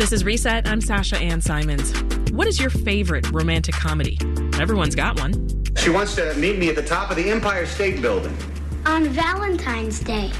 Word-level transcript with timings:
This 0.00 0.12
is 0.12 0.24
Reset. 0.24 0.66
I'm 0.66 0.80
Sasha 0.80 1.18
Ann 1.18 1.42
Simons. 1.42 1.92
What 2.32 2.46
is 2.46 2.58
your 2.58 2.70
favorite 2.70 3.30
romantic 3.32 3.74
comedy? 3.74 4.16
Everyone's 4.58 4.94
got 4.94 5.20
one. 5.20 5.34
She 5.76 5.90
wants 5.90 6.14
to 6.14 6.32
meet 6.36 6.58
me 6.58 6.70
at 6.70 6.74
the 6.74 6.82
top 6.82 7.10
of 7.10 7.16
the 7.16 7.28
Empire 7.28 7.66
State 7.66 8.00
Building. 8.00 8.34
On 8.86 9.04
Valentine's 9.08 10.00
Day. 10.00 10.32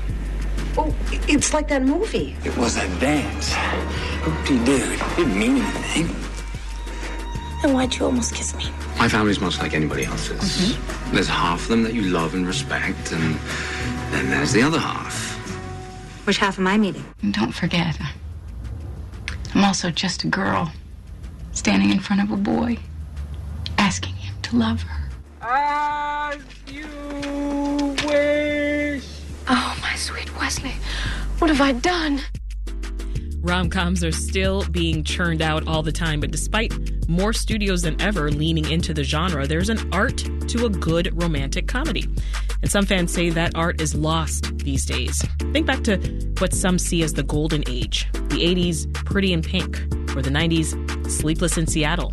Oh, 0.79 0.95
it's 1.11 1.53
like 1.53 1.69
that 1.69 1.83
movie. 1.83 2.35
It 2.43 2.57
was 2.57 2.79
a 2.79 2.89
dance. 3.01 3.53
Hoop-de-doo. 4.23 4.97
Didn't 5.17 5.39
mean 5.39 5.59
anything. 5.59 6.07
And 7.63 7.75
why'd 7.75 7.95
you 7.95 8.07
almost 8.07 8.35
kiss 8.35 8.57
me? 8.57 8.65
My 8.99 9.11
family's 9.11 9.43
much 9.43 9.59
like 9.59 9.75
anybody 9.75 10.07
else's. 10.07 10.41
Mm-hmm. 10.41 11.15
There's 11.15 11.29
half 11.29 11.65
of 11.65 11.69
them 11.69 11.83
that 11.83 11.93
you 11.93 12.05
love 12.05 12.33
and 12.33 12.47
respect, 12.47 13.13
and 13.13 13.35
then 14.11 14.31
there's 14.31 14.53
the 14.53 14.63
other 14.63 14.79
half. 14.79 15.37
Which 16.27 16.39
half 16.39 16.59
am 16.59 16.67
I 16.67 16.79
meeting? 16.79 17.05
And 17.21 17.35
don't 17.35 17.53
forget, 17.53 17.99
I'm 19.55 19.65
also 19.65 19.91
just 19.91 20.25
a 20.25 20.29
girl 20.29 20.73
standing 21.53 21.91
in 21.91 21.99
front 21.99 22.23
of 22.23 22.31
a 22.31 22.37
boy, 22.37 22.79
asking 23.79 24.15
him 24.15 24.35
to 24.43 24.57
love 24.57 24.83
her. 24.83 25.09
As 25.43 26.41
you 26.67 26.87
wish. 28.07 29.05
Oh, 29.49 29.79
my 29.83 29.95
sweet 29.97 30.37
Wesley, 30.39 30.75
what 31.39 31.51
have 31.51 31.61
I 31.61 31.73
done? 31.73 32.21
Rom 33.41 33.71
coms 33.71 34.05
are 34.05 34.13
still 34.13 34.65
being 34.71 35.03
churned 35.03 35.43
out 35.43 35.67
all 35.67 35.83
the 35.83 35.93
time, 35.93 36.21
but 36.21 36.31
despite 36.31 36.73
more 37.11 37.33
studios 37.33 37.83
than 37.83 38.01
ever 38.01 38.31
leaning 38.31 38.71
into 38.71 38.95
the 38.95 39.05
genre, 39.05 39.47
there's 39.47 39.69
an 39.69 39.93
art 39.93 40.19
to 40.49 40.67
a 40.67 40.71
good 40.71 41.11
romantic 41.21 41.67
comedy. 41.67 42.09
And 42.63 42.71
some 42.71 42.87
fans 42.87 43.13
say 43.13 43.31
that 43.31 43.55
art 43.55 43.81
is 43.81 43.95
lost 43.95 44.57
these 44.59 44.87
days. 44.87 45.21
Think 45.53 45.67
back 45.67 45.83
to 45.85 45.97
what 46.39 46.55
some 46.55 46.79
see 46.79 47.03
as 47.03 47.15
the 47.15 47.23
golden 47.23 47.65
age 47.69 48.07
the 48.13 48.55
80s, 48.55 48.93
Pretty 48.95 49.33
in 49.33 49.43
Pink, 49.43 49.81
or 50.17 50.23
the 50.23 50.31
90s, 50.31 51.11
Sleepless 51.11 51.59
in 51.59 51.67
Seattle. 51.67 52.13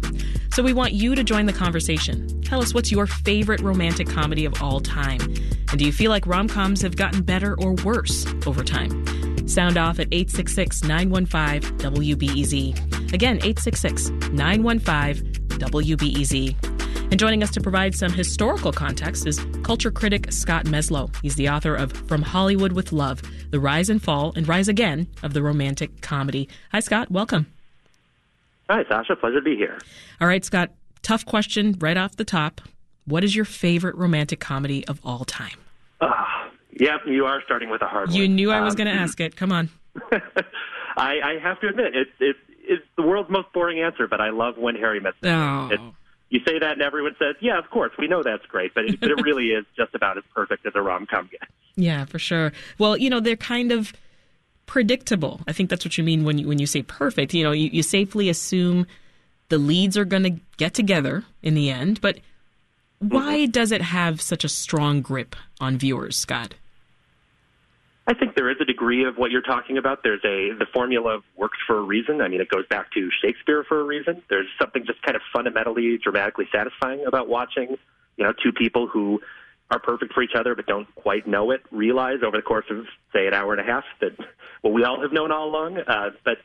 So 0.52 0.64
we 0.64 0.74
want 0.74 0.94
you 0.94 1.14
to 1.14 1.24
join 1.24 1.46
the 1.46 1.54
conversation. 1.54 2.42
Tell 2.42 2.60
us 2.60 2.74
what's 2.74 2.92
your 2.92 3.06
favorite 3.06 3.62
romantic 3.62 4.10
comedy 4.10 4.46
of 4.46 4.62
all 4.64 4.80
time. 4.80 5.22
And 5.70 5.78
do 5.78 5.86
you 5.86 5.92
feel 5.92 6.10
like 6.10 6.26
rom 6.26 6.48
coms 6.48 6.82
have 6.82 6.96
gotten 6.96 7.22
better 7.22 7.56
or 7.60 7.74
worse 7.84 8.26
over 8.48 8.64
time? 8.64 9.48
Sound 9.48 9.78
off 9.78 10.00
at 10.00 10.08
866 10.12 10.84
915 10.84 11.78
WBEZ. 11.78 12.97
Again, 13.14 13.38
866 13.38 14.10
915 14.32 15.34
WBEZ. 15.60 16.56
And 17.10 17.18
joining 17.18 17.42
us 17.42 17.52
to 17.52 17.62
provide 17.62 17.96
some 17.96 18.12
historical 18.12 18.72
context 18.74 19.26
is 19.26 19.40
culture 19.64 19.92
critic 19.92 20.32
Scott 20.32 20.66
Meslow. 20.66 21.14
He's 21.22 21.36
the 21.36 21.48
author 21.50 21.74
of 21.74 21.94
From 21.94 22.22
Hollywood 22.22 22.74
with 22.74 22.92
Love 22.92 23.22
The 23.52 23.60
Rise 23.62 23.90
and 23.90 24.04
Fall 24.04 24.34
and 24.36 24.46
Rise 24.48 24.68
Again 24.68 25.08
of 25.24 25.34
the 25.34 25.42
Romantic 25.42 26.02
Comedy. 26.02 26.50
Hi, 26.74 26.82
Scott. 26.82 27.10
Welcome. 27.10 27.48
Hi, 28.70 28.84
Sasha. 28.90 29.16
Pleasure 29.16 29.36
to 29.36 29.42
be 29.42 29.56
here. 29.56 29.80
All 30.20 30.28
right, 30.28 30.44
Scott. 30.44 30.72
Tough 31.02 31.26
question 31.26 31.78
right 31.80 31.96
off 31.96 32.18
the 32.18 32.26
top. 32.26 32.60
What 33.06 33.24
is 33.24 33.34
your 33.36 33.46
favorite 33.46 33.96
romantic 33.96 34.42
comedy 34.42 34.86
of 34.88 35.00
all 35.06 35.24
time? 35.24 35.58
Uh, 36.02 36.12
yep, 36.78 37.00
you 37.08 37.26
are 37.26 37.42
starting 37.46 37.70
with 37.70 37.82
a 37.82 37.88
hard 37.88 38.12
you 38.12 38.24
one. 38.24 38.36
knew 38.36 38.52
I 38.52 38.60
was 38.60 38.74
Um, 38.74 38.78
going 38.80 38.88
to 38.94 39.02
ask 39.02 39.22
it. 39.22 39.38
Come 39.38 39.54
on. 39.54 39.70
I, 40.98 41.20
I 41.24 41.40
have 41.42 41.60
to 41.62 41.70
admit, 41.70 41.96
it, 41.96 42.08
it, 42.20 42.36
world's 43.08 43.30
most 43.30 43.52
boring 43.54 43.80
answer, 43.80 44.08
but 44.08 44.22
I 44.22 44.30
love 44.30 44.58
When 44.58 44.76
Harry 44.76 45.00
Met 45.00 45.14
Sally. 45.24 45.78
Oh. 45.80 45.94
You 46.30 46.42
say 46.46 46.60
that, 46.60 46.74
and 46.74 46.82
everyone 46.82 47.16
says, 47.18 47.36
"Yeah, 47.40 47.58
of 47.58 47.70
course, 47.70 47.94
we 47.98 48.08
know 48.08 48.22
that's 48.22 48.46
great," 48.48 48.74
but 48.74 48.84
it, 48.84 49.00
but 49.00 49.10
it 49.10 49.22
really 49.24 49.52
is 49.52 49.66
just 49.78 49.96
about 49.96 50.18
as 50.18 50.26
perfect 50.36 50.66
as 50.66 50.74
a 50.76 50.82
rom 50.82 51.06
com 51.06 51.30
gets. 51.32 51.50
Yeah, 51.78 52.04
for 52.04 52.20
sure. 52.20 52.52
Well, 52.78 52.98
you 52.98 53.10
know, 53.10 53.22
they're 53.22 53.38
kind 53.38 53.72
of 53.72 53.94
predictable. 54.66 55.40
I 55.48 55.54
think 55.54 55.70
that's 55.70 55.86
what 55.86 55.98
you 55.98 56.04
mean 56.04 56.26
when 56.26 56.38
you 56.38 56.48
when 56.48 56.60
you 56.60 56.68
say 56.68 56.84
perfect. 56.84 57.34
You 57.34 57.46
know, 57.46 57.54
you, 57.54 57.70
you 57.72 57.82
safely 57.82 58.28
assume 58.28 58.88
the 59.48 59.58
leads 59.58 59.98
are 59.98 60.06
going 60.06 60.24
to 60.24 60.42
get 60.58 60.74
together 60.74 61.24
in 61.42 61.54
the 61.54 61.70
end, 61.70 62.02
but 62.02 62.18
mm-hmm. 62.18 63.08
why 63.08 63.46
does 63.46 63.72
it 63.72 63.82
have 63.82 64.20
such 64.20 64.44
a 64.44 64.50
strong 64.50 65.02
grip 65.02 65.36
on 65.62 65.78
viewers, 65.78 66.18
Scott? 66.18 66.56
I 68.10 68.14
think 68.14 68.36
there 68.36 68.50
is 68.50 68.56
a 68.62 68.66
degree 68.66 69.04
of 69.04 69.18
what 69.18 69.32
you're 69.32 69.42
talking 69.42 69.78
about. 69.78 70.02
There's 70.02 70.24
a 70.24 70.58
the 70.58 70.66
formula 70.74 71.20
works 71.36 71.58
for 71.68 71.78
a 71.78 71.82
reason. 71.82 72.22
I 72.22 72.30
mean, 72.30 72.40
it 72.40 72.48
goes 72.48 72.66
back 72.68 72.92
to 72.94 73.10
Shakespeare 73.22 73.66
for 73.68 73.82
a 73.82 73.84
reason. 73.84 74.24
There's 74.30 74.48
something 74.60 74.86
just 74.86 75.02
kind 75.02 75.18
of 75.18 75.22
fundamentally, 75.34 75.98
dramatically 75.98 76.48
satisfying 76.50 77.06
about 77.06 77.28
watching, 77.28 77.78
you 78.16 78.24
know, 78.24 78.32
two 78.32 78.54
people 78.54 78.88
who 78.88 79.20
are 79.70 79.80
perfect 79.80 80.14
for 80.14 80.24
each 80.24 80.36
other 80.36 80.56
but 80.56 80.66
don't 80.66 80.94
quite 80.96 81.28
know 81.28 81.52
it 81.52 81.62
realize 81.72 82.20
over 82.26 82.38
the 82.38 82.42
course 82.42 82.66
of 82.70 82.86
say 83.12 83.28
an 83.28 83.34
hour 83.34 83.52
and 83.52 83.60
a 83.60 83.66
half 83.66 83.84
that 84.00 84.14
what 84.62 84.74
we 84.74 84.86
all 84.86 85.02
have 85.02 85.12
known 85.12 85.30
all 85.30 85.50
along. 85.50 85.78
Uh, 85.78 86.12
but 86.24 86.38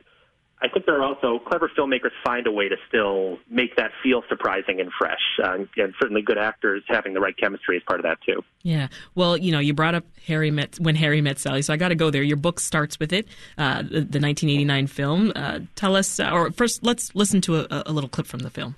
I 0.63 0.69
think 0.69 0.87
there 0.87 0.97
are 0.97 1.03
also 1.03 1.41
clever 1.41 1.69
filmmakers 1.77 2.13
find 2.25 2.47
a 2.47 2.53
way 2.53 2.69
to 2.69 2.77
still 2.87 3.39
make 3.51 3.75
that 3.77 3.91
feel 4.01 4.23
surprising 4.29 4.81
and 4.81 4.91
fresh, 4.97 5.19
uh, 5.43 5.55
and 5.77 5.95
certainly 6.01 6.23
good 6.23 6.39
actors 6.39 6.85
having 6.87 7.15
the 7.15 7.21
right 7.21 7.37
chemistry 7.37 7.77
is 7.77 7.83
part 7.83 7.99
of 7.99 8.05
that 8.05 8.19
too. 8.25 8.43
Yeah. 8.63 8.87
Well, 9.17 9.37
you 9.37 9.51
know, 9.51 9.59
you 9.59 9.75
brought 9.75 9.97
up 9.97 10.05
Harry 10.27 10.53
met 10.53 10.79
when 10.79 10.95
Harry 10.95 11.21
met 11.21 11.41
Sally, 11.41 11.63
so 11.63 11.73
I 11.73 11.77
got 11.77 11.89
to 11.89 11.97
go 11.97 12.11
there. 12.11 12.23
Your 12.23 12.37
book 12.37 12.61
starts 12.61 13.01
with 13.01 13.13
it, 13.13 13.27
uh, 13.59 13.83
the, 13.83 14.03
the 14.03 14.21
1989 14.21 14.87
film. 14.87 15.33
Uh, 15.35 15.61
tell 15.75 15.97
us, 15.97 16.21
uh, 16.21 16.31
or 16.31 16.53
first, 16.53 16.85
let's 16.85 17.13
listen 17.17 17.41
to 17.41 17.57
a, 17.57 17.83
a 17.87 17.93
little 17.93 18.09
clip 18.09 18.29
from 18.29 18.41
the 18.41 18.51
film. 18.51 18.77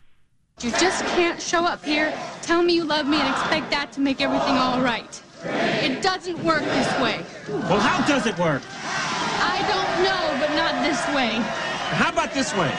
You 0.63 0.71
just 0.71 1.05
can't 1.07 1.43
show 1.43 1.67
up 1.67 1.85
here, 1.85 2.17
tell 2.41 2.63
me 2.63 2.75
you 2.75 2.85
love 2.85 3.07
me, 3.07 3.21
and 3.21 3.29
expect 3.29 3.71
that 3.73 3.93
to 3.93 4.01
make 4.01 4.23
everything 4.23 4.57
all 4.57 4.81
right. 4.81 5.23
It 5.45 6.03
doesn't 6.03 6.43
work 6.43 6.63
this 6.63 7.01
way. 7.01 7.23
Well, 7.49 7.81
how 7.81 8.07
does 8.07 8.27
it 8.27 8.39
work? 8.39 8.63
I 8.73 9.61
don't 9.69 10.05
know, 10.05 10.41
but 10.41 10.55
not 10.57 10.83
this 10.83 11.05
way. 11.15 11.64
How 11.93 12.11
about 12.11 12.33
this 12.33 12.55
way? 12.55 12.71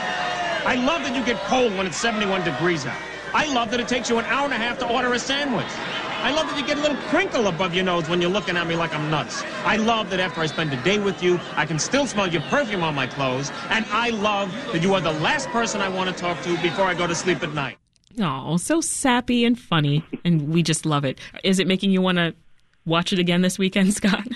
I 0.66 0.76
love 0.76 1.04
that 1.04 1.16
you 1.16 1.24
get 1.24 1.42
cold 1.44 1.76
when 1.78 1.86
it's 1.86 1.98
71 1.98 2.44
degrees 2.44 2.86
out. 2.86 2.98
I 3.34 3.54
love 3.54 3.70
that 3.72 3.80
it 3.80 3.88
takes 3.88 4.10
you 4.10 4.18
an 4.18 4.26
hour 4.26 4.46
and 4.46 4.54
a 4.54 4.58
half 4.58 4.80
to 4.80 4.88
order 4.88 5.14
a 5.14 5.20
sandwich. 5.20 5.68
I 6.26 6.32
love 6.32 6.48
that 6.48 6.58
you 6.58 6.66
get 6.66 6.78
a 6.78 6.82
little 6.82 6.98
crinkle 7.10 7.48
above 7.48 7.76
your 7.76 7.84
nose 7.84 8.10
when 8.10 8.20
you're 8.20 8.32
looking 8.32 8.58
at 8.58 8.66
me 8.66 8.76
like 8.76 8.96
I'm 8.96 9.12
nuts. 9.12 9.44
I 9.64 9.78
love 9.78 10.10
that 10.10 10.20
after 10.20 10.42
I 10.42 10.48
spend 10.48 10.74
a 10.74 10.82
day 10.84 10.98
with 10.98 11.22
you, 11.22 11.40
I 11.56 11.66
can 11.66 11.78
still 11.78 12.08
smell 12.08 12.28
your 12.28 12.42
perfume 12.44 12.84
on 12.84 12.96
my 12.96 13.06
clothes. 13.06 13.52
And 13.70 13.86
I 13.92 14.10
love 14.10 14.52
that 14.72 14.82
you 14.82 14.94
are 14.96 15.02
the 15.02 15.12
last 15.12 15.50
person 15.50 15.82
I 15.82 15.90
want 15.90 16.10
to 16.10 16.16
talk 16.16 16.42
to 16.42 16.58
before 16.62 16.86
I 16.86 16.96
go 16.96 17.06
to 17.06 17.14
sleep 17.14 17.44
at 17.44 17.54
night. 17.54 17.78
Oh, 18.20 18.58
so 18.58 18.82
sappy 18.82 19.46
and 19.46 19.60
funny, 19.60 20.04
and 20.24 20.50
we 20.50 20.64
just 20.64 20.86
love 20.86 21.06
it. 21.06 21.20
Is 21.44 21.60
it 21.60 21.68
making 21.68 21.92
you 21.92 22.02
want 22.02 22.18
to 22.18 22.34
watch 22.86 23.14
it 23.14 23.20
again 23.20 23.42
this 23.42 23.60
weekend, 23.60 23.94
Scott? 24.00 24.28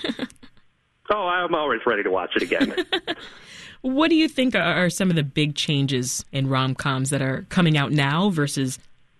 Oh, 1.09 1.27
I'm 1.27 1.55
always 1.55 1.81
ready 1.87 2.03
to 2.03 2.11
watch 2.11 2.35
it 2.35 2.43
again. 2.43 2.75
what 3.81 4.09
do 4.09 4.15
you 4.15 4.27
think 4.27 4.55
are 4.55 4.89
some 4.89 5.09
of 5.09 5.15
the 5.15 5.23
big 5.23 5.55
changes 5.55 6.25
in 6.31 6.49
rom 6.49 6.75
coms 6.75 7.09
that 7.09 7.21
are 7.21 7.45
coming 7.49 7.77
out 7.77 7.91
now 7.91 8.29
versus 8.29 8.79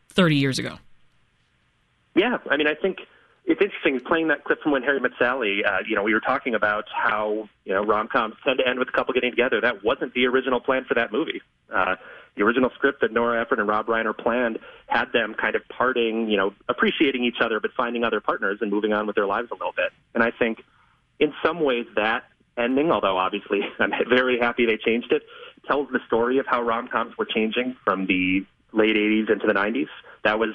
30 0.09 0.36
years 0.36 0.59
ago? 0.59 0.78
Yeah, 2.16 2.38
I 2.50 2.58
mean, 2.58 2.68
I 2.68 2.75
think 2.75 3.00
it's 3.46 3.62
interesting 3.62 4.00
playing 4.02 4.28
that 4.28 4.44
clip 4.44 4.62
from 4.62 4.72
when 4.72 4.84
Harry 4.84 5.00
met 5.00 5.12
Sally. 5.18 5.64
Uh, 5.66 5.80
you 5.88 5.96
know, 5.96 6.03
we 6.03 6.14
were 6.14 6.20
talking 6.20 6.53
about 6.53 6.86
how 6.94 7.47
you 7.66 7.74
know 7.74 7.84
rom 7.84 8.08
coms 8.08 8.36
tend 8.46 8.59
to 8.59 8.68
end 8.68 8.80
with 8.80 8.90
a 8.90 8.92
couple 8.92 9.14
getting 9.14 9.31
together. 9.31 9.62
That 9.62 9.84
wasn't 9.84 10.14
the 10.14 10.25
original 10.28 10.59
plan 10.59 10.86
for 10.86 10.94
that 10.96 11.12
movie. 11.12 11.41
Uh, 11.74 11.96
the 12.36 12.44
original 12.44 12.70
script 12.76 13.02
that 13.02 13.12
Nora 13.12 13.41
Ephron 13.41 13.59
and 13.59 13.68
Rob 13.68 13.88
Reiner 13.88 14.18
planned 14.18 14.59
had 14.88 15.12
them 15.14 15.34
kind 15.34 15.56
of 15.56 15.62
parting, 15.68 16.30
you 16.30 16.38
know, 16.38 16.53
appreciating 16.70 17.24
each 17.24 17.41
other, 17.41 17.59
but 17.59 17.72
finding 17.76 18.03
other 18.03 18.22
partners 18.22 18.59
and 18.62 18.72
moving 18.72 18.94
on 18.94 19.08
with 19.08 19.16
their 19.16 19.26
lives 19.26 19.50
a 19.52 19.56
little 19.56 19.74
bit. 19.76 19.91
And 20.14 20.24
I 20.24 20.31
think, 20.31 20.64
in 21.20 21.34
some 21.44 21.59
ways, 21.59 21.86
that 21.96 22.24
ending, 22.59 22.92
although 22.92 23.18
obviously 23.18 23.62
I'm 23.80 23.92
very 24.09 24.40
happy 24.40 24.66
they 24.66 24.78
changed 24.78 25.12
it, 25.12 25.24
tells 25.68 25.90
the 25.92 26.00
story 26.08 26.38
of 26.38 26.46
how 26.46 26.62
rom 26.62 26.88
coms 26.88 27.18
were 27.18 27.25
changing 27.25 27.75
from 27.84 28.06
the 28.06 28.46
late 28.74 28.96
80s 28.96 29.31
into 29.31 29.47
the 29.47 29.53
90s. 29.53 29.88
That 30.24 30.40
was 30.40 30.50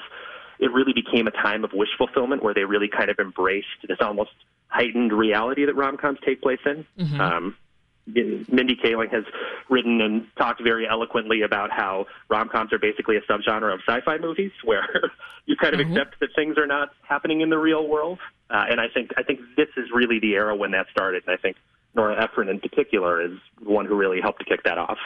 it 0.59 0.71
really 0.71 0.93
became 0.93 1.27
a 1.27 1.31
time 1.31 1.63
of 1.65 1.73
wish 1.73 1.89
fulfillment 1.97 2.41
where 2.41 2.53
they 2.53 2.63
really 2.63 2.87
kind 2.87 3.09
of 3.09 3.19
embraced 3.19 3.67
this 3.87 3.97
almost 3.99 4.31
heightened 4.67 5.11
reality 5.11 5.65
that 5.65 5.75
rom 5.75 5.97
coms 5.97 6.19
take 6.25 6.41
place 6.41 6.59
in. 6.65 6.85
Mm-hmm. 6.97 7.19
Um, 7.19 7.57
Mindy 8.07 8.75
Kaling 8.75 9.11
has 9.11 9.23
written 9.67 9.99
and 9.99 10.27
talked 10.37 10.61
very 10.63 10.87
eloquently 10.87 11.41
about 11.41 11.71
how 11.71 12.05
rom 12.29 12.49
coms 12.49 12.71
are 12.71 12.77
basically 12.77 13.17
a 13.17 13.21
subgenre 13.21 13.73
of 13.73 13.79
sci 13.87 13.99
fi 14.01 14.17
movies 14.17 14.51
where 14.63 14.87
you 15.45 15.55
kind 15.55 15.73
of 15.73 15.81
Mhm. 15.81 15.91
accept 15.91 16.19
that 16.19 16.29
things 16.35 16.57
are 16.57 16.67
not 16.67 16.91
happening 17.01 17.41
in 17.41 17.49
the 17.49 17.57
real 17.57 17.87
world. 17.87 18.19
Uh, 18.49 18.65
and 18.69 18.79
I 18.79 18.87
think 18.87 19.11
I 19.17 19.23
think 19.23 19.39
this 19.57 19.69
is 19.75 19.89
really 19.91 20.19
the 20.19 20.35
era 20.35 20.55
when 20.55 20.71
that 20.71 20.87
started. 20.91 21.23
And 21.25 21.33
I 21.33 21.37
think 21.37 21.57
Nora 21.95 22.21
Ephron 22.21 22.49
in 22.49 22.59
particular 22.59 23.21
is 23.21 23.37
the 23.63 23.69
one 23.69 23.85
who 23.85 23.95
really 23.95 24.19
helped 24.21 24.39
to 24.39 24.45
kick 24.45 24.63
that 24.63 24.77
off. 24.77 24.97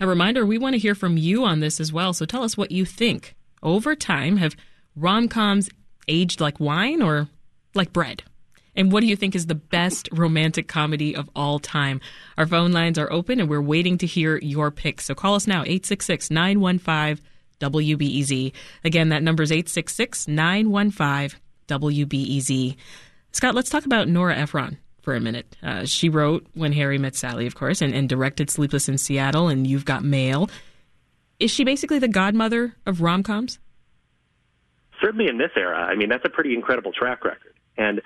A 0.00 0.06
reminder 0.06 0.44
we 0.44 0.58
want 0.58 0.74
to 0.74 0.78
hear 0.78 0.94
from 0.94 1.16
you 1.16 1.44
on 1.44 1.60
this 1.60 1.80
as 1.80 1.92
well, 1.92 2.12
so 2.12 2.24
tell 2.24 2.42
us 2.42 2.56
what 2.56 2.70
you 2.70 2.84
think. 2.84 3.34
Over 3.62 3.94
time, 3.94 4.36
have 4.36 4.56
rom 4.96 5.28
coms 5.28 5.70
aged 6.08 6.40
like 6.40 6.60
wine 6.60 7.02
or 7.02 7.28
like 7.74 7.92
bread? 7.92 8.22
And 8.74 8.90
what 8.90 9.00
do 9.00 9.06
you 9.06 9.16
think 9.16 9.34
is 9.34 9.46
the 9.46 9.54
best 9.54 10.08
romantic 10.12 10.66
comedy 10.66 11.14
of 11.14 11.28
all 11.36 11.58
time? 11.58 12.00
Our 12.38 12.46
phone 12.46 12.72
lines 12.72 12.98
are 12.98 13.12
open 13.12 13.38
and 13.38 13.48
we're 13.48 13.60
waiting 13.60 13.98
to 13.98 14.06
hear 14.06 14.38
your 14.38 14.70
picks. 14.70 15.04
So 15.04 15.14
call 15.14 15.34
us 15.34 15.46
now, 15.46 15.62
866 15.62 16.30
915 16.30 17.24
WBEZ. 17.60 18.52
Again, 18.84 19.10
that 19.10 19.22
number 19.22 19.42
is 19.42 19.52
866 19.52 20.26
915 20.28 21.38
WBEZ. 21.68 22.76
Scott, 23.32 23.54
let's 23.54 23.70
talk 23.70 23.84
about 23.84 24.08
Nora 24.08 24.36
Ephron 24.36 24.78
for 25.02 25.14
a 25.14 25.20
minute. 25.20 25.56
Uh, 25.62 25.84
she 25.84 26.08
wrote 26.08 26.46
When 26.54 26.72
Harry 26.72 26.98
Met 26.98 27.14
Sally, 27.14 27.46
of 27.46 27.54
course, 27.54 27.82
and, 27.82 27.94
and 27.94 28.08
directed 28.08 28.48
Sleepless 28.50 28.88
in 28.88 28.96
Seattle 28.96 29.48
and 29.48 29.66
You've 29.66 29.84
Got 29.84 30.02
Mail. 30.04 30.48
Is 31.38 31.50
she 31.50 31.64
basically 31.64 31.98
the 31.98 32.08
godmother 32.08 32.74
of 32.86 33.00
rom 33.00 33.22
coms? 33.22 33.58
Certainly 35.00 35.28
in 35.28 35.38
this 35.38 35.50
era. 35.56 35.78
I 35.78 35.96
mean, 35.96 36.08
that's 36.08 36.24
a 36.24 36.30
pretty 36.30 36.54
incredible 36.54 36.92
track 36.92 37.24
record. 37.24 37.52
And 37.76 38.00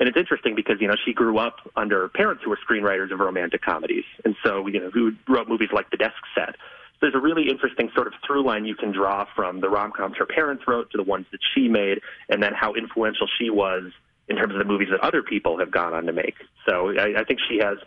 and 0.00 0.08
it's 0.08 0.16
interesting 0.16 0.54
because 0.54 0.76
you 0.80 0.86
know 0.86 0.94
she 1.04 1.12
grew 1.12 1.38
up 1.38 1.56
under 1.76 2.08
parents 2.08 2.42
who 2.44 2.50
were 2.50 2.58
screenwriters 2.68 3.12
of 3.12 3.18
romantic 3.18 3.62
comedies, 3.62 4.04
and 4.24 4.36
so 4.44 4.66
you 4.66 4.80
know 4.80 4.90
who 4.90 5.12
wrote 5.28 5.48
movies 5.48 5.70
like 5.72 5.90
The 5.90 5.96
Desk 5.96 6.14
Set. 6.34 6.54
So 6.54 6.98
there's 7.02 7.14
a 7.14 7.20
really 7.20 7.48
interesting 7.48 7.90
sort 7.94 8.06
of 8.06 8.14
through 8.26 8.44
line 8.44 8.64
you 8.64 8.74
can 8.74 8.92
draw 8.92 9.26
from 9.36 9.60
the 9.60 9.68
rom 9.68 9.92
coms 9.92 10.16
her 10.18 10.26
parents 10.26 10.64
wrote 10.66 10.90
to 10.92 10.96
the 10.96 11.02
ones 11.02 11.26
that 11.32 11.40
she 11.54 11.68
made, 11.68 12.00
and 12.28 12.42
then 12.42 12.52
how 12.54 12.74
influential 12.74 13.28
she 13.38 13.50
was 13.50 13.92
in 14.28 14.36
terms 14.36 14.52
of 14.52 14.58
the 14.58 14.64
movies 14.64 14.88
that 14.90 15.00
other 15.00 15.22
people 15.22 15.58
have 15.58 15.70
gone 15.70 15.94
on 15.94 16.04
to 16.04 16.12
make. 16.12 16.34
So 16.68 16.90
I, 16.98 17.20
I 17.20 17.24
think 17.24 17.40
she 17.48 17.58
has 17.58 17.78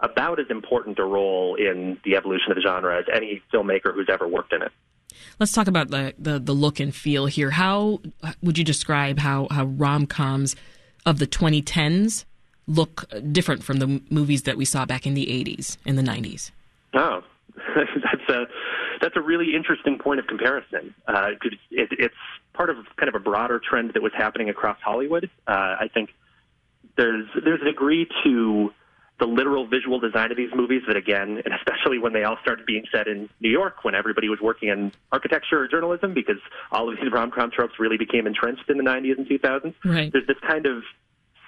about 0.00 0.40
as 0.40 0.46
important 0.48 0.98
a 0.98 1.04
role 1.04 1.54
in 1.56 1.98
the 2.04 2.16
evolution 2.16 2.50
of 2.50 2.56
the 2.56 2.62
genre 2.62 2.98
as 2.98 3.04
any 3.14 3.42
filmmaker 3.52 3.94
who's 3.94 4.08
ever 4.10 4.26
worked 4.26 4.52
in 4.52 4.62
it. 4.62 4.72
Let's 5.38 5.52
talk 5.52 5.66
about 5.66 5.90
the, 5.90 6.14
the, 6.18 6.38
the 6.38 6.52
look 6.52 6.80
and 6.80 6.94
feel 6.94 7.26
here. 7.26 7.50
How 7.50 8.00
would 8.42 8.56
you 8.56 8.64
describe 8.64 9.18
how, 9.18 9.48
how 9.50 9.64
rom 9.64 10.06
coms 10.06 10.56
of 11.04 11.18
the 11.18 11.26
2010s 11.26 12.24
look 12.66 13.04
different 13.32 13.62
from 13.62 13.78
the 13.78 14.00
movies 14.10 14.44
that 14.44 14.56
we 14.56 14.64
saw 14.64 14.86
back 14.86 15.06
in 15.06 15.14
the 15.14 15.26
80s 15.26 15.76
and 15.84 15.98
the 15.98 16.02
90s? 16.02 16.50
Oh, 16.94 17.22
that's 17.76 18.28
a 18.28 18.46
that's 19.00 19.16
a 19.16 19.20
really 19.20 19.54
interesting 19.54 19.98
point 19.98 20.20
of 20.20 20.26
comparison. 20.26 20.94
Uh, 21.06 21.30
it, 21.42 21.88
it's 21.92 22.14
part 22.52 22.70
of 22.70 22.76
kind 22.96 23.08
of 23.08 23.14
a 23.14 23.20
broader 23.20 23.60
trend 23.60 23.92
that 23.94 24.02
was 24.02 24.12
happening 24.16 24.48
across 24.48 24.78
Hollywood. 24.82 25.30
Uh, 25.46 25.76
I 25.80 25.90
think 25.92 26.10
there's 26.96 27.26
there's 27.44 27.62
a 27.62 27.64
degree 27.64 28.08
to 28.24 28.72
the 29.18 29.26
literal 29.26 29.66
visual 29.66 30.00
design 30.00 30.30
of 30.30 30.36
these 30.36 30.50
movies 30.54 30.82
that 30.86 30.96
again, 30.96 31.42
and 31.44 31.54
especially 31.54 31.98
when 31.98 32.12
they 32.12 32.24
all 32.24 32.38
started 32.40 32.64
being 32.64 32.84
set 32.90 33.06
in 33.06 33.28
New 33.40 33.50
York, 33.50 33.84
when 33.84 33.94
everybody 33.94 34.28
was 34.28 34.40
working 34.40 34.70
in 34.70 34.92
architecture 35.12 35.60
or 35.60 35.68
journalism, 35.68 36.14
because 36.14 36.38
all 36.72 36.90
of 36.90 36.98
these 37.00 37.12
rom-com 37.12 37.50
tropes 37.50 37.74
really 37.78 37.98
became 37.98 38.26
entrenched 38.26 38.68
in 38.70 38.78
the 38.78 38.82
90s 38.82 39.18
and 39.18 39.26
2000s. 39.26 39.74
Right. 39.84 40.10
There's 40.10 40.26
this 40.26 40.38
kind 40.46 40.64
of 40.64 40.82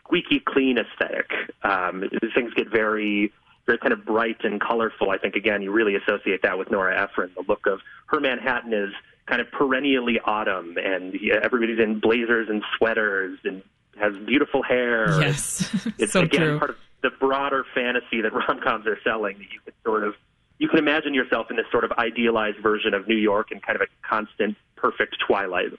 squeaky 0.04 0.40
clean 0.40 0.76
aesthetic. 0.78 1.30
Um, 1.62 2.04
things 2.34 2.52
get 2.54 2.68
very 2.70 3.32
very 3.66 3.78
kind 3.78 3.92
of 3.92 4.04
bright 4.04 4.38
and 4.44 4.60
colorful. 4.60 5.10
I 5.10 5.18
think 5.18 5.34
again, 5.34 5.62
you 5.62 5.70
really 5.70 5.94
associate 5.94 6.42
that 6.42 6.58
with 6.58 6.70
Nora 6.70 7.00
Ephron. 7.00 7.30
The 7.36 7.44
look 7.46 7.66
of 7.66 7.80
her 8.06 8.20
Manhattan 8.20 8.72
is 8.72 8.90
kind 9.26 9.40
of 9.40 9.50
perennially 9.50 10.18
autumn, 10.24 10.76
and 10.76 11.14
everybody's 11.42 11.78
in 11.78 12.00
blazers 12.00 12.48
and 12.48 12.62
sweaters 12.76 13.38
and 13.44 13.62
has 13.98 14.16
beautiful 14.26 14.62
hair. 14.62 15.20
Yes, 15.20 15.74
it's 15.98 16.12
so 16.14 16.22
again 16.22 16.40
true. 16.40 16.58
part 16.58 16.70
of 16.70 16.76
the 17.02 17.10
broader 17.10 17.64
fantasy 17.74 18.20
that 18.20 18.32
rom 18.32 18.60
coms 18.60 18.86
are 18.86 18.98
selling. 19.04 19.38
That 19.38 19.52
you 19.52 19.60
can 19.64 19.74
sort 19.84 20.04
of 20.04 20.14
you 20.58 20.68
can 20.68 20.78
imagine 20.78 21.14
yourself 21.14 21.50
in 21.50 21.56
this 21.56 21.66
sort 21.70 21.84
of 21.84 21.92
idealized 21.92 22.58
version 22.58 22.94
of 22.94 23.06
New 23.08 23.16
York 23.16 23.50
and 23.50 23.62
kind 23.62 23.76
of 23.76 23.82
a 23.82 24.08
constant, 24.08 24.56
perfect 24.76 25.16
twilight. 25.26 25.70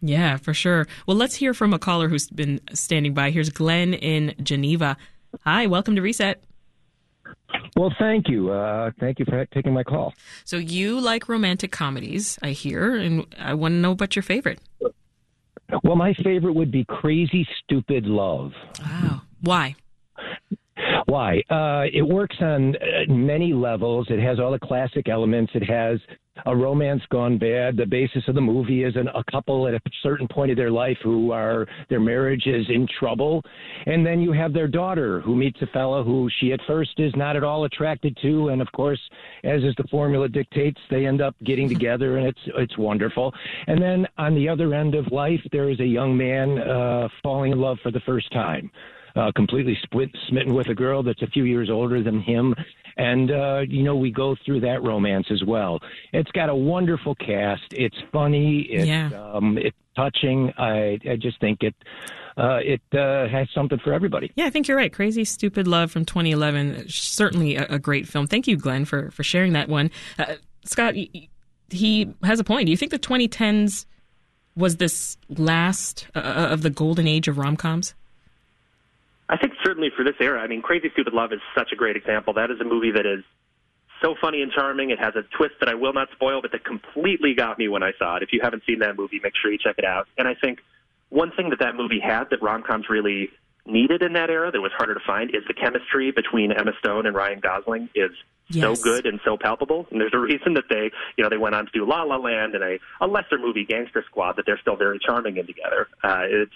Yeah, 0.00 0.36
for 0.36 0.54
sure. 0.54 0.86
Well, 1.06 1.16
let's 1.16 1.34
hear 1.34 1.52
from 1.52 1.74
a 1.74 1.78
caller 1.78 2.08
who's 2.08 2.28
been 2.28 2.60
standing 2.72 3.14
by. 3.14 3.30
Here's 3.30 3.50
Glenn 3.50 3.94
in 3.94 4.34
Geneva. 4.42 4.96
Hi, 5.44 5.66
welcome 5.66 5.96
to 5.96 6.02
Reset. 6.02 6.42
Well, 7.76 7.94
thank 7.98 8.28
you. 8.28 8.50
Uh, 8.50 8.90
thank 8.98 9.18
you 9.18 9.24
for 9.24 9.44
taking 9.46 9.72
my 9.72 9.84
call. 9.84 10.14
So 10.44 10.56
you 10.56 11.00
like 11.00 11.28
romantic 11.28 11.70
comedies, 11.70 12.38
I 12.42 12.50
hear, 12.50 12.96
and 12.96 13.26
I 13.38 13.54
want 13.54 13.72
to 13.72 13.76
know 13.76 13.92
about 13.92 14.16
your 14.16 14.22
favorite. 14.22 14.60
Well, 15.82 15.96
my 15.96 16.14
favorite 16.14 16.54
would 16.54 16.70
be 16.70 16.84
Crazy 16.84 17.46
Stupid 17.62 18.06
Love. 18.06 18.52
Wow. 18.80 19.22
Why? 19.40 19.76
Why? 21.06 21.42
Uh, 21.50 21.84
it 21.92 22.02
works 22.02 22.36
on 22.40 22.76
uh, 22.76 23.12
many 23.12 23.52
levels. 23.52 24.06
It 24.10 24.20
has 24.20 24.38
all 24.38 24.52
the 24.52 24.58
classic 24.58 25.08
elements. 25.08 25.52
It 25.54 25.68
has 25.68 26.00
a 26.46 26.56
romance 26.56 27.02
gone 27.10 27.38
bad. 27.38 27.76
The 27.76 27.86
basis 27.86 28.22
of 28.28 28.34
the 28.34 28.40
movie 28.40 28.84
is 28.84 28.96
an, 28.96 29.08
a 29.08 29.24
couple 29.30 29.66
at 29.68 29.74
a 29.74 29.80
certain 30.02 30.28
point 30.28 30.50
of 30.50 30.56
their 30.56 30.70
life 30.70 30.98
who 31.02 31.32
are 31.32 31.66
their 31.88 32.00
marriage 32.00 32.46
is 32.46 32.66
in 32.68 32.86
trouble, 32.98 33.42
and 33.86 34.04
then 34.04 34.20
you 34.20 34.32
have 34.32 34.52
their 34.52 34.68
daughter 34.68 35.20
who 35.20 35.36
meets 35.36 35.60
a 35.62 35.66
fellow 35.68 36.02
who 36.04 36.28
she 36.38 36.52
at 36.52 36.60
first 36.66 36.98
is 36.98 37.12
not 37.16 37.36
at 37.36 37.44
all 37.44 37.64
attracted 37.64 38.16
to, 38.22 38.48
and 38.48 38.60
of 38.62 38.70
course, 38.72 39.00
as 39.44 39.62
is 39.62 39.74
the 39.76 39.84
formula 39.90 40.28
dictates, 40.28 40.80
they 40.90 41.06
end 41.06 41.20
up 41.20 41.34
getting 41.44 41.68
together, 41.68 42.18
and 42.18 42.26
it's 42.26 42.40
it's 42.56 42.78
wonderful. 42.78 43.32
And 43.66 43.80
then 43.80 44.06
on 44.18 44.34
the 44.34 44.48
other 44.48 44.74
end 44.74 44.94
of 44.94 45.10
life, 45.12 45.40
there 45.52 45.70
is 45.70 45.80
a 45.80 45.86
young 45.86 46.16
man 46.16 46.58
uh, 46.58 47.08
falling 47.22 47.52
in 47.52 47.60
love 47.60 47.78
for 47.82 47.90
the 47.90 48.00
first 48.00 48.30
time 48.32 48.70
uh, 49.18 49.32
completely 49.34 49.76
split, 49.82 50.10
smitten 50.28 50.54
with 50.54 50.68
a 50.68 50.74
girl 50.74 51.02
that's 51.02 51.22
a 51.22 51.26
few 51.26 51.44
years 51.44 51.68
older 51.70 52.02
than 52.02 52.20
him. 52.20 52.54
And, 52.96 53.30
uh, 53.30 53.60
you 53.68 53.82
know, 53.82 53.96
we 53.96 54.10
go 54.10 54.36
through 54.44 54.60
that 54.60 54.82
romance 54.82 55.26
as 55.30 55.42
well. 55.44 55.80
It's 56.12 56.30
got 56.32 56.48
a 56.48 56.54
wonderful 56.54 57.14
cast. 57.16 57.62
It's 57.72 57.96
funny. 58.12 58.60
It's, 58.70 58.86
Yeah. 58.86 59.10
um, 59.34 59.58
it's 59.58 59.76
touching. 59.96 60.52
I, 60.58 60.98
I 61.08 61.16
just 61.16 61.40
think 61.40 61.62
it, 61.62 61.74
uh, 62.36 62.58
it 62.64 62.80
uh, 62.92 63.28
has 63.28 63.48
something 63.54 63.78
for 63.84 63.92
everybody. 63.92 64.32
Yeah, 64.36 64.46
I 64.46 64.50
think 64.50 64.66
you're 64.68 64.76
right. 64.76 64.92
Crazy 64.92 65.24
Stupid 65.24 65.66
Love 65.66 65.90
from 65.90 66.04
2011, 66.04 66.88
certainly 66.88 67.56
a, 67.56 67.66
a 67.70 67.78
great 67.78 68.06
film. 68.08 68.26
Thank 68.26 68.46
you, 68.46 68.56
Glenn, 68.56 68.84
for, 68.84 69.10
for 69.10 69.22
sharing 69.24 69.52
that 69.54 69.68
one. 69.68 69.90
Uh, 70.18 70.34
Scott, 70.64 70.94
he 71.70 72.14
has 72.22 72.40
a 72.40 72.44
point. 72.44 72.66
Do 72.66 72.70
you 72.70 72.76
think 72.76 72.90
the 72.92 72.98
2010s 72.98 73.86
was 74.56 74.76
this 74.76 75.16
last 75.28 76.06
uh, 76.14 76.20
of 76.50 76.62
the 76.62 76.70
golden 76.70 77.06
age 77.06 77.28
of 77.28 77.38
rom 77.38 77.56
coms? 77.56 77.94
I 79.28 79.36
think 79.36 79.52
certainly 79.62 79.90
for 79.94 80.04
this 80.04 80.14
era, 80.20 80.40
I 80.40 80.46
mean, 80.46 80.62
Crazy 80.62 80.90
Stupid 80.92 81.12
Love 81.12 81.32
is 81.32 81.40
such 81.54 81.70
a 81.72 81.76
great 81.76 81.96
example. 81.96 82.32
That 82.34 82.50
is 82.50 82.60
a 82.60 82.64
movie 82.64 82.92
that 82.92 83.04
is 83.06 83.24
so 84.00 84.14
funny 84.20 84.42
and 84.42 84.50
charming. 84.52 84.90
It 84.90 84.98
has 84.98 85.14
a 85.16 85.22
twist 85.36 85.56
that 85.60 85.68
I 85.68 85.74
will 85.74 85.92
not 85.92 86.08
spoil, 86.12 86.40
but 86.40 86.52
that 86.52 86.64
completely 86.64 87.34
got 87.34 87.58
me 87.58 87.68
when 87.68 87.82
I 87.82 87.92
saw 87.98 88.16
it. 88.16 88.22
If 88.22 88.32
you 88.32 88.40
haven't 88.42 88.62
seen 88.66 88.78
that 88.78 88.96
movie, 88.96 89.20
make 89.22 89.34
sure 89.40 89.50
you 89.52 89.58
check 89.58 89.76
it 89.78 89.84
out. 89.84 90.08
And 90.16 90.26
I 90.26 90.34
think 90.34 90.60
one 91.10 91.30
thing 91.32 91.50
that 91.50 91.58
that 91.58 91.74
movie 91.74 92.00
had 92.00 92.30
that 92.30 92.42
rom-coms 92.42 92.88
really 92.88 93.30
needed 93.66 94.00
in 94.02 94.14
that 94.14 94.30
era 94.30 94.50
that 94.50 94.60
was 94.60 94.72
harder 94.72 94.94
to 94.94 95.00
find 95.06 95.30
is 95.34 95.42
the 95.46 95.54
chemistry 95.54 96.10
between 96.10 96.52
Emma 96.52 96.72
Stone 96.78 97.04
and 97.06 97.14
Ryan 97.14 97.40
Gosling 97.40 97.90
is 97.94 98.10
Yes. 98.50 98.62
so 98.62 98.82
good 98.82 99.04
and 99.04 99.20
so 99.26 99.36
palpable. 99.36 99.86
And 99.90 100.00
there's 100.00 100.14
a 100.14 100.18
reason 100.18 100.54
that 100.54 100.64
they, 100.70 100.90
you 101.18 101.22
know, 101.24 101.28
they 101.28 101.36
went 101.36 101.54
on 101.54 101.66
to 101.66 101.70
do 101.72 101.84
La 101.86 102.02
La 102.04 102.16
Land 102.16 102.54
and 102.54 102.64
a, 102.64 102.78
a 102.98 103.06
lesser 103.06 103.36
movie, 103.36 103.66
Gangster 103.66 104.02
Squad, 104.06 104.36
that 104.36 104.46
they're 104.46 104.58
still 104.58 104.76
very 104.76 104.98
charming 104.98 105.36
in 105.36 105.46
together. 105.46 105.86
Uh, 106.02 106.22
it's 106.22 106.54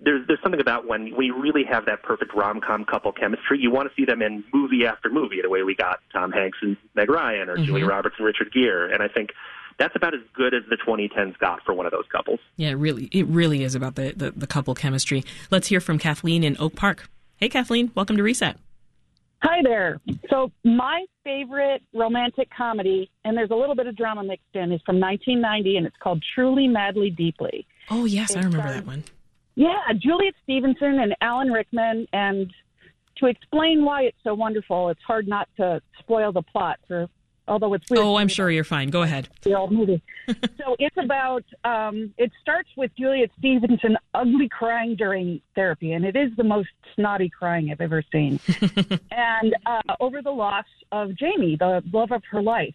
there's 0.00 0.26
there's 0.26 0.40
something 0.42 0.60
about 0.60 0.86
when 0.86 1.14
we 1.16 1.30
really 1.30 1.64
have 1.64 1.86
that 1.86 2.02
perfect 2.02 2.34
rom 2.34 2.60
com 2.60 2.84
couple 2.84 3.12
chemistry. 3.12 3.58
You 3.58 3.70
want 3.70 3.88
to 3.88 3.94
see 3.94 4.04
them 4.04 4.22
in 4.22 4.44
movie 4.52 4.86
after 4.86 5.10
movie, 5.10 5.40
the 5.42 5.50
way 5.50 5.62
we 5.62 5.74
got 5.74 6.00
Tom 6.12 6.32
Hanks 6.32 6.58
and 6.62 6.76
Meg 6.94 7.10
Ryan, 7.10 7.48
or 7.48 7.56
mm-hmm. 7.56 7.64
Julia 7.64 7.86
Roberts 7.86 8.16
and 8.18 8.26
Richard 8.26 8.52
Gere. 8.52 8.92
And 8.92 9.02
I 9.02 9.08
think 9.08 9.30
that's 9.78 9.94
about 9.96 10.14
as 10.14 10.20
good 10.34 10.54
as 10.54 10.62
the 10.68 10.76
2010s 10.76 11.38
got 11.38 11.62
for 11.64 11.72
one 11.72 11.86
of 11.86 11.92
those 11.92 12.04
couples. 12.10 12.40
Yeah, 12.56 12.70
it 12.70 12.74
really, 12.74 13.08
it 13.12 13.26
really 13.26 13.62
is 13.62 13.74
about 13.74 13.94
the, 13.94 14.12
the, 14.16 14.32
the 14.32 14.46
couple 14.46 14.74
chemistry. 14.74 15.24
Let's 15.50 15.68
hear 15.68 15.80
from 15.80 15.98
Kathleen 15.98 16.42
in 16.42 16.56
Oak 16.58 16.74
Park. 16.74 17.08
Hey, 17.36 17.48
Kathleen, 17.48 17.92
welcome 17.94 18.16
to 18.16 18.22
Reset. 18.22 18.56
Hi 19.42 19.60
there. 19.62 20.00
So 20.30 20.50
my 20.64 21.04
favorite 21.22 21.82
romantic 21.94 22.48
comedy, 22.50 23.08
and 23.24 23.36
there's 23.36 23.52
a 23.52 23.54
little 23.54 23.76
bit 23.76 23.86
of 23.86 23.96
drama 23.96 24.24
mixed 24.24 24.46
in, 24.54 24.72
is 24.72 24.80
from 24.84 24.98
1990, 24.98 25.76
and 25.76 25.86
it's 25.86 25.96
called 26.02 26.24
Truly, 26.34 26.66
Madly, 26.66 27.10
Deeply. 27.10 27.64
Oh, 27.88 28.04
yes, 28.04 28.34
I 28.34 28.40
remember 28.40 28.72
that 28.72 28.84
one. 28.84 29.04
Yeah, 29.58 29.92
Juliet 29.98 30.34
Stevenson 30.44 31.00
and 31.00 31.16
Alan 31.20 31.50
Rickman, 31.50 32.06
and 32.12 32.48
to 33.16 33.26
explain 33.26 33.84
why 33.84 34.02
it's 34.02 34.16
so 34.22 34.32
wonderful, 34.32 34.88
it's 34.88 35.02
hard 35.04 35.26
not 35.26 35.48
to 35.56 35.82
spoil 35.98 36.30
the 36.30 36.42
plot 36.42 36.78
for. 36.86 37.08
Although 37.48 37.74
it's 37.74 37.90
weird. 37.90 38.04
Oh, 38.04 38.16
I'm 38.18 38.28
sure 38.28 38.52
you're 38.52 38.62
fine. 38.62 38.90
Go 38.90 39.02
ahead. 39.02 39.28
the 39.42 39.54
old 39.54 39.72
movie. 39.72 40.00
so 40.28 40.76
it's 40.78 40.96
about. 40.96 41.42
Um, 41.64 42.14
it 42.18 42.30
starts 42.40 42.68
with 42.76 42.92
Juliet 42.96 43.30
Stevenson 43.36 43.96
ugly 44.14 44.48
crying 44.48 44.94
during 44.94 45.40
therapy, 45.56 45.90
and 45.90 46.04
it 46.04 46.14
is 46.14 46.30
the 46.36 46.44
most 46.44 46.68
snotty 46.94 47.28
crying 47.28 47.72
I've 47.72 47.80
ever 47.80 48.04
seen. 48.12 48.38
and 49.10 49.56
uh, 49.66 49.94
over 49.98 50.22
the 50.22 50.30
loss 50.30 50.66
of 50.92 51.16
Jamie, 51.16 51.56
the 51.58 51.82
love 51.92 52.12
of 52.12 52.22
her 52.30 52.42
life. 52.42 52.74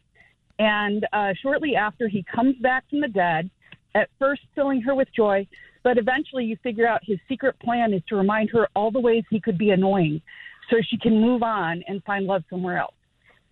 And 0.59 1.07
uh, 1.13 1.31
shortly 1.41 1.77
after, 1.77 2.09
he 2.09 2.23
comes 2.23 2.57
back 2.57 2.83
from 2.89 2.99
the 2.99 3.07
dead. 3.07 3.49
At 3.95 4.09
first, 4.19 4.41
filling 4.53 4.81
her 4.81 4.95
with 4.95 5.07
joy, 5.15 5.47
but 5.83 5.97
eventually, 5.97 6.45
you 6.45 6.57
figure 6.63 6.87
out 6.87 7.01
his 7.03 7.19
secret 7.27 7.59
plan 7.59 7.93
is 7.93 8.01
to 8.09 8.15
remind 8.15 8.49
her 8.51 8.67
all 8.75 8.91
the 8.91 8.99
ways 8.99 9.23
he 9.29 9.39
could 9.39 9.57
be 9.57 9.69
annoying, 9.69 10.21
so 10.69 10.77
she 10.81 10.97
can 10.97 11.19
move 11.19 11.43
on 11.43 11.83
and 11.87 12.03
find 12.03 12.25
love 12.25 12.43
somewhere 12.49 12.77
else. 12.77 12.95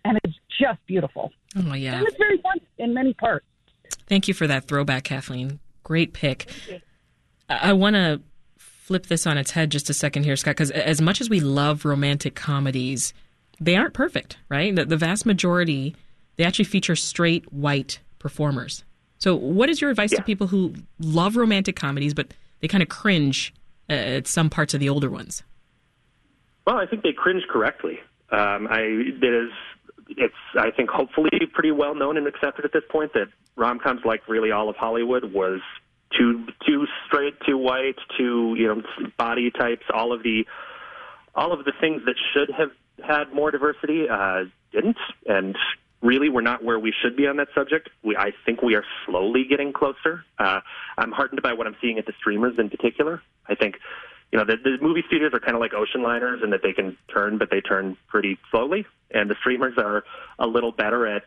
And 0.04 0.18
it's 0.24 0.34
just 0.60 0.84
beautiful. 0.86 1.32
Oh, 1.56 1.74
yeah. 1.74 1.98
And 1.98 2.06
it's 2.06 2.16
very 2.16 2.38
fun 2.38 2.58
in 2.78 2.94
many 2.94 3.14
parts. 3.14 3.46
Thank 4.06 4.28
you 4.28 4.34
for 4.34 4.46
that 4.46 4.66
throwback, 4.66 5.04
Kathleen. 5.04 5.60
Great 5.84 6.12
pick. 6.12 6.50
I, 7.48 7.70
I 7.70 7.72
want 7.74 7.96
to 7.96 8.20
flip 8.58 9.06
this 9.06 9.26
on 9.26 9.38
its 9.38 9.52
head 9.52 9.70
just 9.70 9.88
a 9.90 9.94
second 9.94 10.24
here, 10.24 10.36
Scott, 10.36 10.56
because 10.56 10.70
as 10.70 11.00
much 11.00 11.20
as 11.20 11.30
we 11.30 11.40
love 11.40 11.84
romantic 11.84 12.34
comedies, 12.34 13.14
they 13.60 13.76
aren't 13.76 13.94
perfect, 13.94 14.38
right? 14.48 14.74
The, 14.74 14.84
the 14.84 14.96
vast 14.96 15.24
majority, 15.24 15.94
they 16.36 16.44
actually 16.44 16.64
feature 16.64 16.96
straight 16.96 17.52
white 17.52 18.00
performers. 18.18 18.84
So, 19.22 19.36
what 19.36 19.70
is 19.70 19.80
your 19.80 19.88
advice 19.88 20.10
to 20.10 20.22
people 20.22 20.48
who 20.48 20.74
love 20.98 21.36
romantic 21.36 21.76
comedies, 21.76 22.12
but 22.12 22.34
they 22.58 22.66
kind 22.66 22.82
of 22.82 22.88
cringe 22.88 23.54
uh, 23.88 23.92
at 23.92 24.26
some 24.26 24.50
parts 24.50 24.74
of 24.74 24.80
the 24.80 24.88
older 24.88 25.08
ones? 25.08 25.44
Well, 26.66 26.78
I 26.78 26.86
think 26.86 27.04
they 27.04 27.12
cringe 27.12 27.44
correctly. 27.48 28.00
Um, 28.32 28.66
I 28.68 28.80
it 28.80 29.22
is 29.22 29.50
it's 30.08 30.34
I 30.58 30.72
think 30.72 30.90
hopefully 30.90 31.30
pretty 31.52 31.70
well 31.70 31.94
known 31.94 32.16
and 32.16 32.26
accepted 32.26 32.64
at 32.64 32.72
this 32.72 32.82
point 32.90 33.12
that 33.12 33.28
rom 33.54 33.78
coms 33.78 34.00
like 34.04 34.26
really 34.26 34.50
all 34.50 34.68
of 34.68 34.74
Hollywood 34.74 35.32
was 35.32 35.60
too 36.18 36.44
too 36.66 36.88
straight, 37.06 37.34
too 37.46 37.56
white, 37.56 37.98
too 38.18 38.56
you 38.58 38.66
know 38.66 38.82
body 39.18 39.52
types, 39.52 39.84
all 39.94 40.12
of 40.12 40.24
the 40.24 40.44
all 41.36 41.52
of 41.52 41.64
the 41.64 41.72
things 41.80 42.02
that 42.06 42.16
should 42.34 42.50
have 42.50 42.70
had 43.06 43.32
more 43.32 43.52
diversity 43.52 44.08
uh, 44.08 44.46
didn't, 44.72 44.98
and 45.28 45.56
really 46.02 46.28
we're 46.28 46.40
not 46.42 46.62
where 46.64 46.78
we 46.78 46.92
should 47.02 47.16
be 47.16 47.26
on 47.26 47.36
that 47.36 47.48
subject. 47.54 47.88
We, 48.02 48.16
I 48.16 48.32
think 48.44 48.60
we 48.60 48.74
are 48.74 48.84
slowly 49.06 49.44
getting 49.48 49.72
closer. 49.72 50.24
Uh, 50.38 50.60
I'm 50.98 51.12
heartened 51.12 51.42
by 51.42 51.52
what 51.52 51.66
I'm 51.66 51.76
seeing 51.80 51.98
at 51.98 52.06
the 52.06 52.12
streamers 52.18 52.58
in 52.58 52.68
particular. 52.68 53.22
I 53.48 53.54
think 53.54 53.76
you 54.32 54.38
know, 54.38 54.44
the, 54.46 54.56
the 54.56 54.78
movie 54.80 55.04
studios 55.06 55.32
are 55.34 55.40
kind 55.40 55.54
of 55.54 55.60
like 55.60 55.74
ocean 55.74 56.02
liners 56.02 56.40
in 56.42 56.50
that 56.50 56.62
they 56.62 56.72
can 56.72 56.96
turn, 57.12 57.36
but 57.36 57.50
they 57.50 57.60
turn 57.60 57.98
pretty 58.08 58.38
slowly. 58.50 58.86
And 59.10 59.30
the 59.30 59.36
streamers 59.40 59.74
are 59.76 60.04
a 60.38 60.46
little 60.46 60.72
better 60.72 61.06
at 61.06 61.24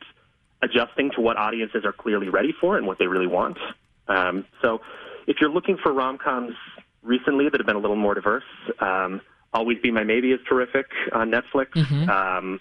adjusting 0.64 1.12
to 1.12 1.22
what 1.22 1.38
audiences 1.38 1.86
are 1.86 1.94
clearly 1.94 2.30
ready 2.30 2.52
for 2.60 2.78
and 2.78 2.88
what 2.88 2.98
they 2.98 3.06
really 3.06 3.28
want. 3.28 3.60
Um, 4.08 4.46
so 4.62 4.82
if 5.28 5.38
you're 5.40 5.52
looking 5.52 5.78
for 5.78 5.94
rom 5.94 6.18
coms 6.18 6.56
recently 7.04 7.48
that 7.48 7.60
have 7.60 7.68
been 7.68 7.76
a 7.76 7.80
little 7.80 7.96
more 7.96 8.16
diverse, 8.16 8.44
um, 8.80 9.22
Always 9.54 9.78
Be 9.80 9.92
My 9.92 10.04
Maybe 10.04 10.32
is 10.32 10.40
terrific 10.50 10.88
on 11.14 11.32
Netflix. 11.32 11.70
Mm-hmm. 11.76 12.10
Um, 12.10 12.60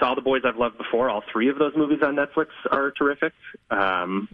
to 0.00 0.06
All 0.06 0.14
the 0.14 0.20
Boys 0.20 0.42
I've 0.44 0.56
Loved 0.56 0.76
Before, 0.78 1.08
all 1.08 1.22
three 1.32 1.48
of 1.48 1.58
those 1.58 1.72
movies 1.76 2.00
on 2.02 2.16
Netflix 2.16 2.48
are 2.70 2.90
terrific. 2.90 3.32
Um, 3.70 4.28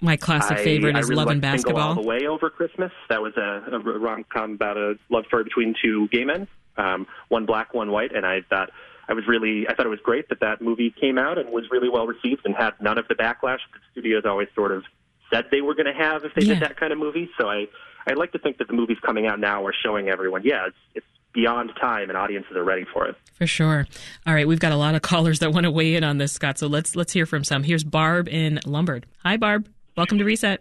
My 0.00 0.16
classic 0.16 0.58
I- 0.58 0.64
favorite 0.64 0.96
I 0.96 1.00
is 1.00 1.08
really 1.08 1.18
Love 1.24 1.28
and 1.28 1.40
Basketball. 1.42 1.88
All 1.90 1.94
the 1.94 2.02
Way 2.02 2.26
Over 2.26 2.50
Christmas. 2.50 2.90
That 3.08 3.22
was 3.22 3.36
a, 3.36 3.62
a 3.70 3.78
rom 3.78 4.24
com 4.32 4.54
about 4.54 4.76
a 4.76 4.94
love 5.10 5.24
story 5.26 5.44
between 5.44 5.74
two 5.80 6.08
gay 6.08 6.24
men, 6.24 6.48
um, 6.76 7.06
one 7.28 7.46
black, 7.46 7.74
one 7.74 7.90
white, 7.90 8.14
and 8.14 8.24
I 8.26 8.40
thought 8.48 8.70
I 9.08 9.12
was 9.14 9.26
really 9.28 9.68
I 9.68 9.74
thought 9.74 9.86
it 9.86 9.90
was 9.90 10.00
great 10.00 10.28
that 10.30 10.40
that 10.40 10.60
movie 10.60 10.90
came 11.00 11.16
out 11.18 11.38
and 11.38 11.50
was 11.50 11.64
really 11.70 11.88
well 11.88 12.06
received 12.06 12.42
and 12.44 12.54
had 12.56 12.74
none 12.80 12.98
of 12.98 13.06
the 13.08 13.14
backlash 13.14 13.60
that 13.72 13.80
studios 13.92 14.24
always 14.26 14.48
sort 14.54 14.72
of 14.72 14.84
said 15.32 15.46
they 15.50 15.60
were 15.60 15.74
going 15.74 15.86
to 15.86 15.92
have 15.94 16.24
if 16.24 16.34
they 16.34 16.42
Yeah. 16.44 16.54
did 16.54 16.62
that 16.62 16.76
kind 16.76 16.92
of 16.92 16.98
movie. 16.98 17.30
So 17.40 17.48
I 17.48 17.68
I 18.06 18.14
like 18.14 18.32
to 18.32 18.38
think 18.38 18.58
that 18.58 18.68
the 18.68 18.74
movies 18.74 18.98
coming 19.04 19.26
out 19.26 19.38
now 19.40 19.64
are 19.66 19.74
showing 19.84 20.08
everyone, 20.08 20.42
yeah, 20.44 20.66
it's 20.66 20.76
it's 20.94 21.06
beyond 21.38 21.70
time 21.80 22.08
and 22.08 22.18
audiences 22.18 22.56
are 22.56 22.64
ready 22.64 22.84
for 22.92 23.06
it. 23.06 23.14
For 23.34 23.46
sure. 23.46 23.86
All 24.26 24.34
right, 24.34 24.48
we've 24.48 24.58
got 24.58 24.72
a 24.72 24.76
lot 24.76 24.96
of 24.96 25.02
callers 25.02 25.38
that 25.38 25.52
want 25.52 25.64
to 25.64 25.70
weigh 25.70 25.94
in 25.94 26.02
on 26.02 26.18
this, 26.18 26.32
Scott. 26.32 26.58
So 26.58 26.66
let's 26.66 26.96
let's 26.96 27.12
hear 27.12 27.26
from 27.26 27.44
some. 27.44 27.62
Here's 27.62 27.84
Barb 27.84 28.28
in 28.28 28.58
Lombard. 28.66 29.06
Hi, 29.22 29.36
Barb. 29.36 29.68
Welcome 29.96 30.18
to 30.18 30.24
Reset. 30.24 30.60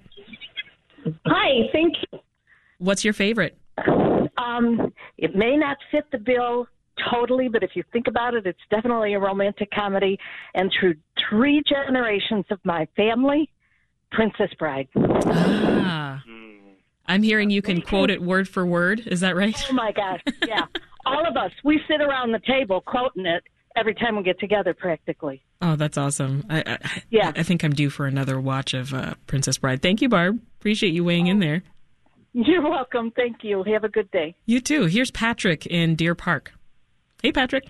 Hi, 1.26 1.70
thank 1.72 1.96
you. 2.12 2.20
What's 2.78 3.04
your 3.04 3.14
favorite? 3.14 3.58
Um, 4.38 4.94
it 5.18 5.36
may 5.36 5.58
not 5.58 5.78
fit 5.92 6.06
the 6.12 6.20
bill 6.20 6.68
totally, 7.12 7.48
but 7.48 7.64
if 7.64 7.72
you 7.74 7.84
think 7.92 8.06
about 8.08 8.36
it, 8.36 8.46
it's 8.46 8.60
definitely 8.70 9.16
a 9.16 9.20
romantic 9.20 9.72
comedy. 9.72 10.20
And 10.54 10.72
through 10.80 10.96
three 11.30 11.64
generations 11.68 12.46
of 12.52 12.60
my 12.64 12.88
family, 12.96 13.50
Princess 14.12 14.52
Bride. 14.60 14.90
Ah. 14.96 16.22
I'm 17.08 17.24
hearing 17.24 17.50
you 17.50 17.62
can 17.62 17.82
quote 17.82 18.10
it 18.10 18.22
word 18.22 18.48
for 18.50 18.66
word. 18.66 19.02
Is 19.06 19.22
that 19.22 19.36
right? 19.36 19.56
Oh 19.70 19.74
my 19.74 19.92
gosh, 19.92 20.22
yeah. 20.48 20.66
All 21.06 21.26
of 21.28 21.38
us, 21.38 21.52
we 21.64 21.80
sit 21.88 22.02
around 22.02 22.32
the 22.34 22.40
table 22.46 22.82
quoting 22.82 23.26
it 23.26 23.44
every 23.78 23.94
time 23.96 24.18
we 24.18 24.24
get 24.24 24.40
together 24.40 24.74
practically. 24.74 25.42
Oh, 25.62 25.76
that's 25.76 25.98
awesome. 25.98 26.44
I, 26.50 26.64
I, 26.66 27.02
Yeah. 27.10 27.32
I 27.36 27.44
think 27.44 27.64
I'm 27.64 27.74
due 27.74 27.90
for 27.90 28.06
another 28.08 28.40
watch 28.42 28.74
of 28.74 28.94
uh, 28.94 29.14
Princess 29.26 29.58
Bride. 29.58 29.82
Thank 29.82 30.02
you, 30.02 30.10
Barb. 30.10 30.40
Appreciate 30.60 30.94
you 30.94 31.04
weighing 31.04 31.28
in 31.28 31.40
there. 31.40 31.64
You're 32.34 32.62
welcome. 32.70 33.12
Thank 33.16 33.38
you. 33.44 33.64
Have 33.64 33.84
a 33.84 33.90
good 33.90 34.12
day. 34.12 34.36
You 34.46 34.60
too. 34.60 34.86
Here's 34.86 35.10
Patrick 35.12 35.66
in 35.66 35.96
Deer 35.96 36.14
Park. 36.14 36.52
Hey, 37.24 37.32
Patrick. 37.32 37.64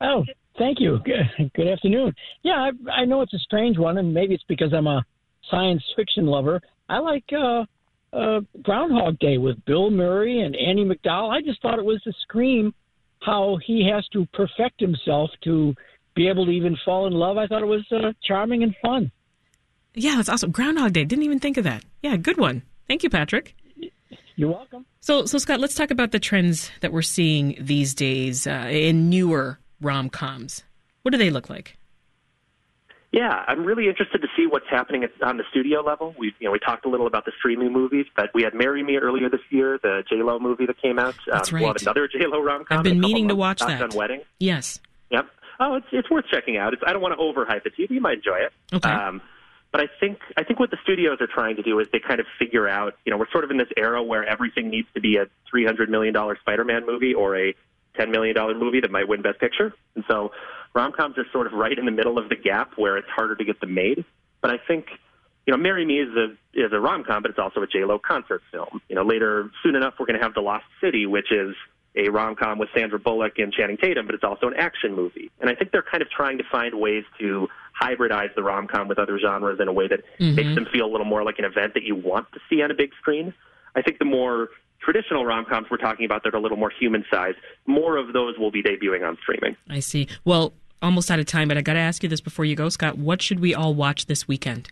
Oh, 0.00 0.24
thank 0.58 0.78
you. 0.80 0.98
Good, 1.04 1.50
good 1.54 1.68
afternoon. 1.68 2.14
Yeah, 2.42 2.70
I, 2.88 3.00
I 3.02 3.04
know 3.04 3.20
it's 3.22 3.34
a 3.34 3.38
strange 3.38 3.76
one, 3.76 3.98
and 3.98 4.14
maybe 4.14 4.34
it's 4.34 4.44
because 4.48 4.72
I'm 4.72 4.86
a 4.86 5.04
science 5.50 5.82
fiction 5.96 6.26
lover. 6.26 6.60
I 6.88 6.98
like 7.00 7.24
uh, 7.36 7.64
uh, 8.14 8.40
Groundhog 8.62 9.18
Day 9.18 9.38
with 9.38 9.62
Bill 9.64 9.90
Murray 9.90 10.40
and 10.40 10.54
Andie 10.54 10.84
MacDowell. 10.84 11.30
I 11.30 11.42
just 11.42 11.60
thought 11.60 11.78
it 11.78 11.84
was 11.84 12.02
a 12.06 12.12
scream 12.22 12.74
how 13.20 13.58
he 13.64 13.88
has 13.90 14.06
to 14.08 14.26
perfect 14.32 14.80
himself 14.80 15.30
to 15.44 15.74
be 16.14 16.28
able 16.28 16.46
to 16.46 16.52
even 16.52 16.76
fall 16.84 17.06
in 17.06 17.12
love. 17.12 17.38
I 17.38 17.46
thought 17.46 17.62
it 17.62 17.66
was 17.66 17.84
uh, 17.90 18.12
charming 18.22 18.62
and 18.62 18.74
fun. 18.82 19.10
Yeah, 19.94 20.16
that's 20.16 20.28
awesome. 20.28 20.50
Groundhog 20.50 20.92
Day. 20.92 21.04
Didn't 21.04 21.24
even 21.24 21.40
think 21.40 21.56
of 21.56 21.64
that. 21.64 21.84
Yeah, 22.02 22.16
good 22.16 22.36
one. 22.36 22.62
Thank 22.86 23.02
you, 23.02 23.10
Patrick. 23.10 23.54
You're 24.36 24.50
welcome. 24.50 24.84
So, 25.00 25.26
so 25.26 25.38
Scott, 25.38 25.60
let's 25.60 25.74
talk 25.74 25.90
about 25.90 26.10
the 26.10 26.18
trends 26.18 26.70
that 26.80 26.92
we're 26.92 27.02
seeing 27.02 27.56
these 27.60 27.94
days 27.94 28.46
uh, 28.46 28.68
in 28.68 29.08
newer 29.08 29.58
rom 29.80 30.10
coms. 30.10 30.64
What 31.02 31.12
do 31.12 31.18
they 31.18 31.30
look 31.30 31.48
like? 31.48 31.76
Yeah, 33.14 33.44
I'm 33.46 33.64
really 33.64 33.86
interested 33.86 34.22
to 34.22 34.28
see 34.36 34.48
what's 34.48 34.66
happening 34.68 35.04
at, 35.04 35.10
on 35.22 35.36
the 35.36 35.44
studio 35.48 35.82
level. 35.82 36.16
We, 36.18 36.34
you 36.40 36.46
know, 36.46 36.50
we 36.50 36.58
talked 36.58 36.84
a 36.84 36.88
little 36.88 37.06
about 37.06 37.24
the 37.24 37.30
streaming 37.38 37.72
movies, 37.72 38.06
but 38.16 38.30
we 38.34 38.42
had 38.42 38.54
"Marry 38.54 38.82
Me" 38.82 38.96
earlier 38.96 39.30
this 39.30 39.40
year, 39.50 39.78
the 39.80 40.02
J 40.08 40.16
Lo 40.16 40.40
movie 40.40 40.66
that 40.66 40.82
came 40.82 40.98
out. 40.98 41.14
That's 41.30 41.52
um, 41.52 41.60
We'll 41.60 41.68
right. 41.68 41.80
have 41.80 41.82
another 41.82 42.08
J 42.08 42.26
Lo 42.26 42.42
rom 42.42 42.64
com. 42.64 42.78
I've 42.78 42.82
been 42.84 42.98
meaning 42.98 43.28
to 43.28 43.36
watch 43.36 43.60
that. 43.60 43.94
Wedding. 43.94 44.22
Yes. 44.40 44.80
Yep. 45.10 45.26
Oh, 45.60 45.76
it's 45.76 45.86
it's 45.92 46.10
worth 46.10 46.24
checking 46.28 46.56
out. 46.56 46.72
It's, 46.72 46.82
I 46.84 46.92
don't 46.92 47.02
want 47.02 47.16
to 47.16 47.22
overhype 47.22 47.64
it. 47.64 47.74
You, 47.76 47.86
you 47.88 48.00
might 48.00 48.16
enjoy 48.16 48.38
it. 48.38 48.52
Okay. 48.72 48.90
Um, 48.90 49.22
but 49.70 49.80
I 49.80 49.84
think 50.00 50.18
I 50.36 50.42
think 50.42 50.58
what 50.58 50.72
the 50.72 50.78
studios 50.82 51.18
are 51.20 51.28
trying 51.28 51.54
to 51.54 51.62
do 51.62 51.78
is 51.78 51.86
they 51.92 52.00
kind 52.00 52.18
of 52.18 52.26
figure 52.36 52.68
out. 52.68 52.94
You 53.04 53.12
know, 53.12 53.16
we're 53.16 53.30
sort 53.30 53.44
of 53.44 53.52
in 53.52 53.58
this 53.58 53.70
era 53.76 54.02
where 54.02 54.24
everything 54.24 54.70
needs 54.70 54.88
to 54.94 55.00
be 55.00 55.18
a 55.18 55.26
three 55.48 55.64
hundred 55.64 55.88
million 55.88 56.12
dollar 56.12 56.36
Spider-Man 56.40 56.84
movie 56.84 57.14
or 57.14 57.36
a 57.36 57.54
ten 57.96 58.10
million 58.10 58.34
dollar 58.34 58.54
movie 58.54 58.80
that 58.80 58.90
might 58.90 59.08
win 59.08 59.22
Best 59.22 59.38
Picture, 59.40 59.72
and 59.94 60.04
so 60.08 60.32
rom 60.74 60.92
coms 60.92 61.16
are 61.18 61.26
sort 61.32 61.46
of 61.46 61.52
right 61.52 61.78
in 61.78 61.84
the 61.84 61.90
middle 61.92 62.18
of 62.18 62.28
the 62.28 62.36
gap 62.36 62.72
where 62.76 62.96
it's 62.96 63.08
harder 63.08 63.34
to 63.36 63.44
get 63.44 63.60
them 63.60 63.74
made. 63.74 64.04
But 64.40 64.50
I 64.50 64.58
think 64.58 64.86
you 65.46 65.52
know, 65.52 65.58
"Marry 65.58 65.84
Me" 65.84 66.00
is 66.00 66.14
a 66.16 66.34
is 66.54 66.72
a 66.72 66.80
rom 66.80 67.04
com, 67.04 67.22
but 67.22 67.30
it's 67.30 67.38
also 67.38 67.60
a 67.62 67.66
J 67.66 67.84
Lo 67.84 67.98
concert 67.98 68.42
film. 68.50 68.80
You 68.88 68.96
know, 68.96 69.02
later 69.02 69.50
soon 69.62 69.74
enough 69.76 69.94
we're 69.98 70.06
going 70.06 70.18
to 70.18 70.24
have 70.24 70.34
The 70.34 70.40
Lost 70.40 70.64
City, 70.80 71.06
which 71.06 71.30
is 71.30 71.54
a 71.96 72.08
rom 72.08 72.34
com 72.34 72.58
with 72.58 72.68
Sandra 72.74 72.98
Bullock 72.98 73.38
and 73.38 73.52
Channing 73.52 73.76
Tatum, 73.76 74.06
but 74.06 74.14
it's 74.14 74.24
also 74.24 74.48
an 74.48 74.54
action 74.54 74.94
movie. 74.96 75.30
And 75.40 75.48
I 75.48 75.54
think 75.54 75.70
they're 75.70 75.82
kind 75.82 76.02
of 76.02 76.10
trying 76.10 76.38
to 76.38 76.44
find 76.50 76.74
ways 76.74 77.04
to 77.20 77.48
hybridize 77.80 78.34
the 78.34 78.42
rom 78.42 78.66
com 78.66 78.88
with 78.88 78.98
other 78.98 79.18
genres 79.18 79.60
in 79.60 79.68
a 79.68 79.72
way 79.72 79.86
that 79.88 80.00
Mhm. 80.18 80.34
makes 80.34 80.54
them 80.54 80.64
feel 80.66 80.86
a 80.86 80.90
little 80.90 81.06
more 81.06 81.22
like 81.22 81.38
an 81.38 81.44
event 81.44 81.74
that 81.74 81.82
you 81.84 81.94
want 81.94 82.30
to 82.32 82.40
see 82.48 82.62
on 82.62 82.70
a 82.70 82.74
big 82.74 82.92
screen. 82.94 83.32
I 83.76 83.82
think 83.82 83.98
the 83.98 84.04
more 84.04 84.48
traditional 84.84 85.24
rom 85.24 85.44
coms 85.44 85.66
we're 85.70 85.76
talking 85.78 86.04
about 86.04 86.22
that 86.24 86.34
are 86.34 86.36
a 86.36 86.40
little 86.40 86.56
more 86.58 86.70
human 86.70 87.04
sized, 87.10 87.38
more 87.66 87.96
of 87.96 88.12
those 88.12 88.38
will 88.38 88.50
be 88.50 88.62
debuting 88.62 89.06
on 89.06 89.16
streaming. 89.22 89.56
I 89.70 89.80
see. 89.80 90.06
Well, 90.24 90.52
almost 90.82 91.10
out 91.10 91.18
of 91.18 91.26
time, 91.26 91.48
but 91.48 91.56
I 91.56 91.62
got 91.62 91.72
to 91.74 91.78
ask 91.80 92.02
you 92.02 92.08
this 92.08 92.20
before 92.20 92.44
you 92.44 92.54
go, 92.54 92.68
Scott. 92.68 92.98
What 92.98 93.22
should 93.22 93.40
we 93.40 93.54
all 93.54 93.74
watch 93.74 94.06
this 94.06 94.28
weekend? 94.28 94.68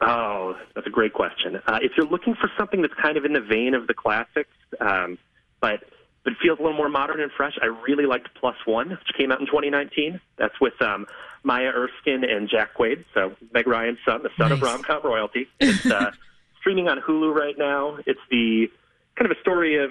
Oh, 0.00 0.56
that's 0.74 0.86
a 0.86 0.90
great 0.90 1.12
question. 1.12 1.60
Uh, 1.66 1.78
if 1.82 1.92
you're 1.96 2.06
looking 2.06 2.34
for 2.34 2.50
something 2.56 2.82
that's 2.82 2.94
kind 2.94 3.16
of 3.16 3.24
in 3.24 3.32
the 3.32 3.40
vein 3.40 3.74
of 3.74 3.86
the 3.88 3.94
classics, 3.94 4.50
um, 4.80 5.18
but 5.60 5.82
but 6.24 6.32
feels 6.42 6.58
a 6.58 6.62
little 6.62 6.76
more 6.76 6.88
modern 6.90 7.20
and 7.20 7.32
fresh, 7.32 7.56
I 7.62 7.66
really 7.66 8.04
liked 8.04 8.28
Plus 8.38 8.56
One, 8.66 8.90
which 8.90 9.16
came 9.16 9.32
out 9.32 9.40
in 9.40 9.46
2019. 9.46 10.20
That's 10.36 10.60
with 10.60 10.80
um, 10.82 11.06
Maya 11.42 11.70
Erskine 11.74 12.22
and 12.24 12.48
Jack 12.48 12.74
Quaid, 12.76 13.04
so 13.14 13.34
Meg 13.54 13.66
Ryan's 13.66 13.98
son, 14.04 14.22
the 14.22 14.30
son 14.36 14.52
of 14.52 14.60
Nice. 14.60 14.70
rom-com 14.70 15.00
royalty. 15.04 15.48
It's 15.58 15.86
uh, 15.86 16.10
streaming 16.60 16.88
on 16.88 17.00
Hulu 17.00 17.34
right 17.34 17.56
now. 17.56 17.98
It's 18.06 18.20
the 18.30 18.70
kind 19.18 19.30
of 19.30 19.36
a 19.36 19.40
story 19.40 19.82
of 19.82 19.90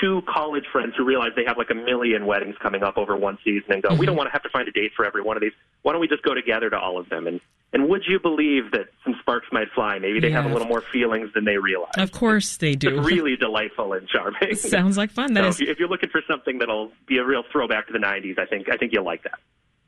two 0.00 0.22
college 0.28 0.64
friends 0.72 0.94
who 0.96 1.04
realize 1.04 1.30
they 1.36 1.44
have 1.44 1.58
like 1.58 1.70
a 1.70 1.74
million 1.74 2.26
weddings 2.26 2.56
coming 2.62 2.82
up 2.82 2.96
over 2.96 3.16
one 3.16 3.38
season 3.44 3.72
and 3.72 3.82
go, 3.82 3.90
we 3.90 4.06
don't 4.06 4.12
mm-hmm. 4.12 4.18
want 4.18 4.28
to 4.28 4.32
have 4.32 4.42
to 4.42 4.48
find 4.48 4.66
a 4.68 4.72
date 4.72 4.92
for 4.96 5.04
every 5.04 5.22
one 5.22 5.36
of 5.36 5.40
these. 5.40 5.52
Why 5.82 5.92
don't 5.92 6.00
we 6.00 6.08
just 6.08 6.22
go 6.22 6.34
together 6.34 6.70
to 6.70 6.78
all 6.78 6.98
of 6.98 7.08
them? 7.08 7.26
And 7.26 7.40
and 7.72 7.88
would 7.88 8.04
you 8.06 8.18
believe 8.18 8.70
that 8.70 8.88
some 9.04 9.16
sparks 9.20 9.48
might 9.52 9.68
fly? 9.74 9.98
Maybe 9.98 10.20
they 10.20 10.30
have 10.30 10.46
a 10.46 10.48
little 10.48 10.68
more 10.68 10.80
feelings 10.80 11.30
than 11.34 11.44
they 11.44 11.58
realize. 11.58 11.92
Of 11.98 12.12
course 12.12 12.56
they 12.56 12.74
do. 12.74 13.00
It's 13.00 13.06
really 13.12 13.36
delightful 13.36 13.92
and 13.92 14.08
charming. 14.08 14.54
Sounds 14.54 14.96
like 14.96 15.10
fun. 15.10 15.34
That 15.34 15.42
so 15.42 15.48
is- 15.48 15.68
if 15.68 15.78
you're 15.78 15.88
looking 15.88 16.08
for 16.08 16.22
something 16.28 16.58
that'll 16.58 16.92
be 17.06 17.18
a 17.18 17.24
real 17.24 17.42
throwback 17.52 17.86
to 17.88 17.92
the 17.92 17.98
'90s, 17.98 18.38
I 18.38 18.46
think 18.46 18.70
I 18.70 18.76
think 18.76 18.92
you'll 18.92 19.04
like 19.04 19.24
that. 19.24 19.38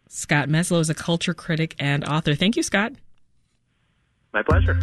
Scott 0.08 0.48
Meslow 0.48 0.80
is 0.80 0.90
a 0.90 0.94
culture 0.94 1.34
critic 1.34 1.74
and 1.78 2.04
author. 2.04 2.34
Thank 2.34 2.56
you, 2.56 2.62
Scott. 2.62 2.92
My 4.32 4.42
pleasure. 4.42 4.82